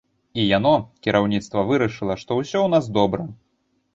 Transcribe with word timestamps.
І 0.43 0.45
яно, 0.57 0.71
кіраўніцтва, 1.07 1.65
вырашыла, 1.69 2.15
што 2.21 2.31
ўсё 2.39 2.53
ў 2.63 2.69
нас 2.75 2.85
добра. 2.99 3.29